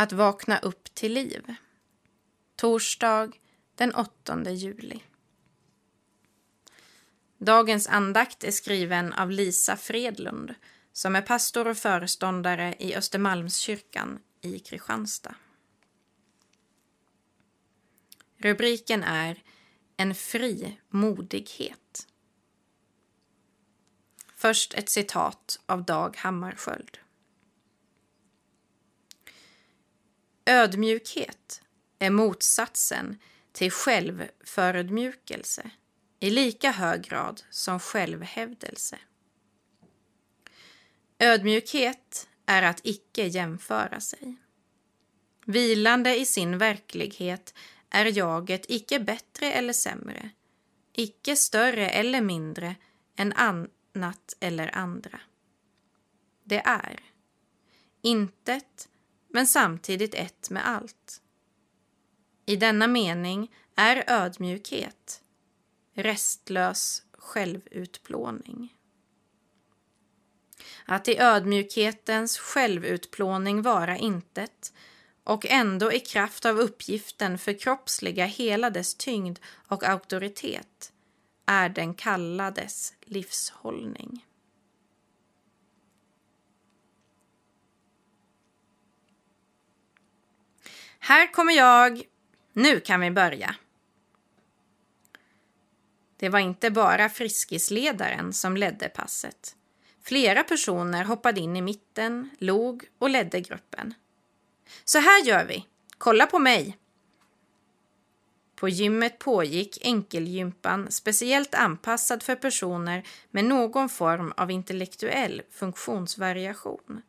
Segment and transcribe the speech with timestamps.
[0.00, 1.54] Att vakna upp till liv.
[2.56, 3.32] Torsdag
[3.74, 5.02] den 8 juli.
[7.38, 10.54] Dagens andakt är skriven av Lisa Fredlund
[10.92, 15.34] som är pastor och föreståndare i Östermalmskyrkan i Kristianstad.
[18.36, 19.42] Rubriken är
[19.96, 22.06] En fri modighet.
[24.34, 26.98] Först ett citat av Dag Hammarskjöld.
[30.50, 31.62] Ödmjukhet
[31.98, 33.18] är motsatsen
[33.52, 35.70] till självförödmjukelse
[36.20, 38.98] i lika hög grad som självhävdelse.
[41.18, 44.36] Ödmjukhet är att icke jämföra sig.
[45.44, 47.54] Vilande i sin verklighet
[47.90, 50.30] är jaget icke bättre eller sämre,
[50.92, 52.76] icke större eller mindre
[53.16, 55.20] än annat eller andra.
[56.44, 57.00] Det är
[58.02, 58.87] intet,
[59.28, 61.20] men samtidigt ett med allt.
[62.46, 65.22] I denna mening är ödmjukhet
[65.94, 68.74] restlös självutplåning.
[70.84, 74.72] Att i ödmjukhetens självutplåning vara intet
[75.24, 79.38] och ändå i kraft av uppgiften förkroppsliga hela dess tyngd
[79.68, 80.92] och auktoritet
[81.46, 84.24] är den kallades livshållning.
[91.08, 92.02] Här kommer jag.
[92.52, 93.54] Nu kan vi börja.
[96.16, 99.56] Det var inte bara Friskisledaren som ledde passet.
[100.02, 103.94] Flera personer hoppade in i mitten, log och ledde gruppen.
[104.84, 105.66] Så här gör vi.
[105.98, 106.78] Kolla på mig.
[108.56, 117.02] På gymmet pågick enkelgympan speciellt anpassad för personer med någon form av intellektuell funktionsvariation.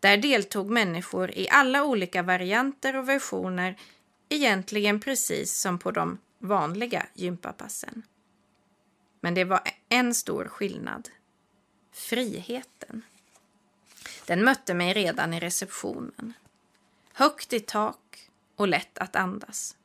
[0.00, 3.76] Där deltog människor i alla olika varianter och versioner,
[4.28, 8.02] egentligen precis som på de vanliga gympapassen.
[9.20, 11.08] Men det var en stor skillnad.
[11.92, 13.02] Friheten.
[14.26, 16.32] Den mötte mig redan i receptionen.
[17.12, 19.76] Högt i tak och lätt att andas.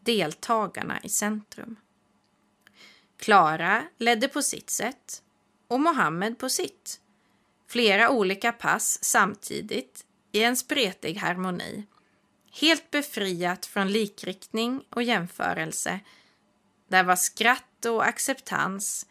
[0.00, 1.76] Deltagarna i centrum.
[3.16, 5.22] Klara ledde på sitt sätt
[5.68, 7.00] och Mohammed på sitt.
[7.74, 11.86] Flera olika pass samtidigt i en spretig harmoni.
[12.60, 16.00] Helt befriat från likriktning och jämförelse.
[16.88, 19.06] Där var skratt och acceptans,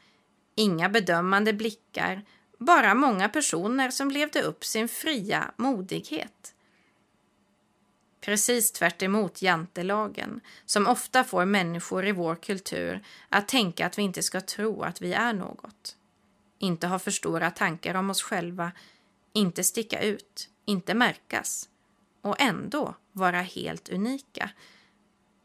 [0.56, 2.26] inga bedömande blickar,
[2.58, 6.54] bara många personer som levde upp sin fria modighet.
[8.22, 14.02] Precis tvärt emot jantelagen, som ofta får människor i vår kultur att tänka att vi
[14.02, 15.98] inte ska tro att vi är något.
[16.64, 18.72] Inte ha för stora tankar om oss själva,
[19.34, 21.70] inte sticka ut, inte märkas
[22.22, 24.50] och ändå vara helt unika.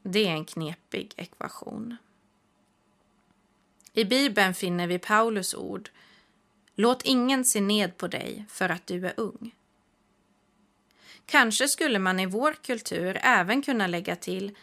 [0.02, 1.96] Det är en knepig ekvation.
[3.92, 5.90] I Bibeln finner vi Paulus ord
[6.74, 9.54] Låt ingen se ned på dig för att du är ung.
[11.26, 14.56] Kanske skulle man i vår kultur även kunna lägga till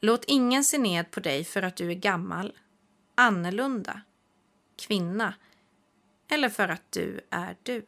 [0.00, 2.52] Låt ingen se ned på dig för att du är gammal,
[3.14, 4.00] annorlunda,
[4.76, 5.34] kvinna
[6.28, 7.86] eller för att du är du.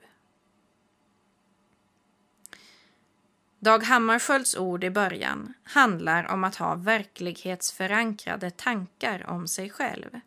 [3.59, 10.21] Dag Hammarskjölds ord i början handlar om att ha verklighetsförankrade tankar om sig själv.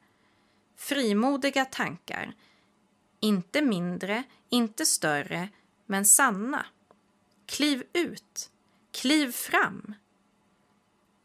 [0.76, 2.34] Frimodiga tankar.
[3.20, 5.50] Inte mindre, inte större,
[5.86, 6.66] men sanna.
[7.46, 8.52] Kliv ut.
[8.92, 9.94] Kliv fram.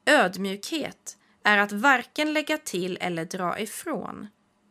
[0.06, 4.28] Ödmjukhet är att varken lägga till eller dra ifrån,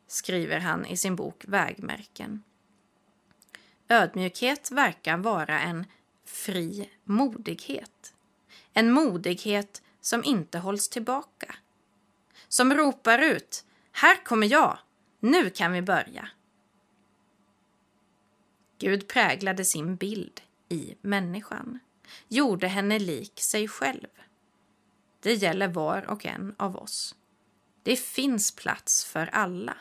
[0.08, 2.44] skriver han i sin bok Vägmärken.
[3.90, 5.86] Ödmjukhet verkar vara en
[6.26, 8.14] fri modighet.
[8.74, 11.56] En modighet som inte hålls tillbaka.
[12.48, 14.80] Som ropar ut här kommer jag.
[15.20, 16.30] Nu kan vi börja.
[18.80, 21.80] Gud präglade sin bild i människan,
[22.28, 24.08] gjorde henne lik sig själv.
[25.20, 27.16] Det gäller var och en av oss.
[27.84, 29.78] Det finns plats för alla.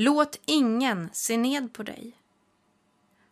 [0.00, 2.12] Låt ingen se ned på dig.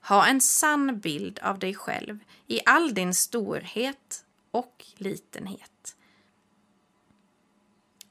[0.01, 5.97] Ha en sann bild av dig själv i all din storhet och litenhet.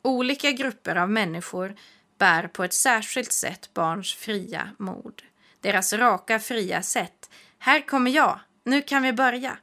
[0.02, 1.75] Olika grupper av människor
[2.18, 5.22] bär på ett särskilt sätt barns fria mod.
[5.62, 7.30] Deras raka, fria sätt.
[7.57, 9.57] Här kommer jag, nu kan vi börja.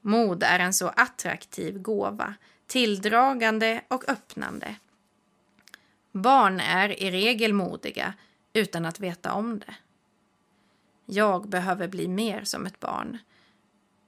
[0.00, 2.34] Mod är en så attraktiv gåva,
[2.66, 4.76] tilldragande och öppnande.
[6.12, 8.14] Barn är i regel modiga
[8.52, 9.74] utan att veta om det.
[11.06, 13.18] Jag behöver bli mer som ett barn.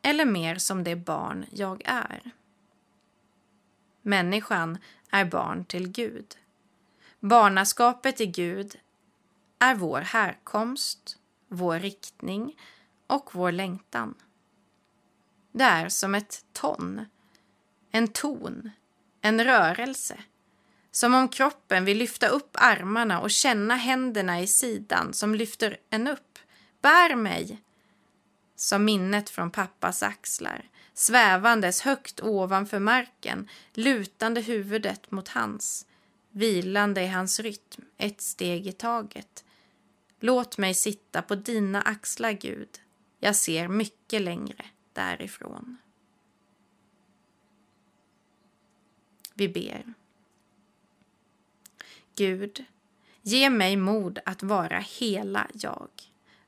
[0.03, 2.31] eller mer som det barn jag är.
[4.03, 4.79] Människan
[5.11, 6.37] är barn till Gud.
[7.21, 8.79] Barnaskapet i Gud
[9.59, 11.19] är vår härkomst,
[11.49, 12.57] vår riktning
[13.07, 14.15] och vår längtan.
[15.53, 17.07] Det är som ett ton,
[17.91, 18.71] en ton,
[19.21, 20.25] en rörelse.
[20.94, 26.08] Som om kroppen vill lyfta upp armarna och känna händerna i sidan som lyfter en
[26.08, 26.38] upp.
[26.82, 27.62] Bär mig!
[28.56, 35.87] Som minnet från pappas axlar, svävandes högt ovanför marken, lutande huvudet mot hans,
[36.31, 39.44] vilande i hans rytm, ett steg i taget.
[40.20, 42.81] Låt mig sitta på dina axlar, Gud.
[43.20, 45.76] Jag ser mycket längre därifrån.
[49.35, 49.94] Vi ber.
[52.16, 52.64] Gud,
[53.22, 55.88] ge mig mod att vara hela jag,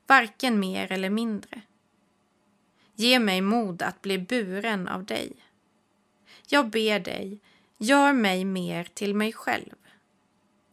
[0.07, 1.61] varken mer eller mindre.
[2.95, 5.31] Ge mig mod att bli buren av dig.
[6.47, 7.39] Jag ber dig,
[7.77, 9.75] gör mig mer till mig själv.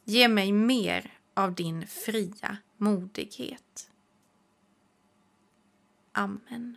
[0.05, 3.91] Ge mig mer av din fria modighet.
[6.13, 6.77] Amen.